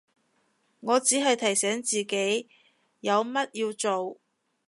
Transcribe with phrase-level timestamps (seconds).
[0.79, 2.49] 我只係提醒自己
[3.03, 4.17] 有乜要做